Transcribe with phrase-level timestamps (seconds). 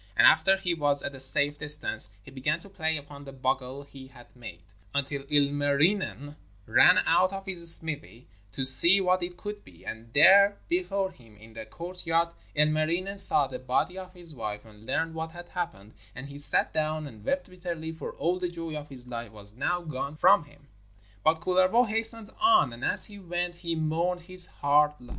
[0.17, 3.83] And after he was at a safe distance he began to play upon the bugle
[3.83, 4.63] he had made,
[4.95, 10.57] until Ilmarinen ran out of his smithy to see who it could be, and there
[10.67, 15.33] before him in the courtyard Ilmarinen saw the body of his wife and learned what
[15.33, 19.05] had happened: and he sat down and wept bitterly, for all the joy of his
[19.05, 20.67] life was now gone from him.
[21.23, 25.09] But Kullervo hastened on, and as he went he mourned his hard lot.